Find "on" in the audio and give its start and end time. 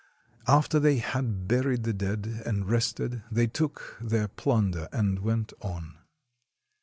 5.61-5.99